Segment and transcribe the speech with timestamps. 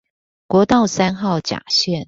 [0.47, 1.99] 國道三號甲線